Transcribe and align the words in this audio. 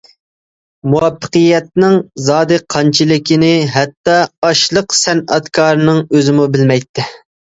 مۇۋەپپەقىيىتىنىڭ 0.93 1.97
زادى 2.29 2.59
قانچىلىكىنى 2.75 3.49
ھەتتا 3.75 4.17
ئاچلىق 4.49 4.97
سەنئەتكارىنىڭ 5.01 6.01
ئۆزىمۇ 6.09 6.49
بىلمەيتتى. 6.57 7.07